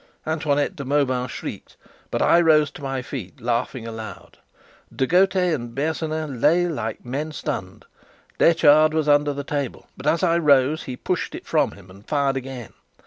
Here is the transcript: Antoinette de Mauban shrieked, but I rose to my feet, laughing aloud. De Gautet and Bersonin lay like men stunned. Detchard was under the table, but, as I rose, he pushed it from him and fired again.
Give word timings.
Antoinette 0.25 0.75
de 0.77 0.83
Mauban 0.83 1.27
shrieked, 1.27 1.77
but 2.09 2.23
I 2.23 2.41
rose 2.41 2.71
to 2.71 2.81
my 2.81 3.03
feet, 3.03 3.39
laughing 3.39 3.85
aloud. 3.85 4.39
De 4.91 5.05
Gautet 5.05 5.53
and 5.53 5.75
Bersonin 5.75 6.41
lay 6.41 6.65
like 6.67 7.05
men 7.05 7.31
stunned. 7.31 7.85
Detchard 8.39 8.95
was 8.95 9.07
under 9.07 9.31
the 9.31 9.43
table, 9.43 9.87
but, 9.95 10.07
as 10.07 10.23
I 10.23 10.39
rose, 10.39 10.85
he 10.85 10.97
pushed 10.97 11.35
it 11.35 11.45
from 11.45 11.73
him 11.73 11.91
and 11.91 12.03
fired 12.03 12.35
again. 12.35 12.73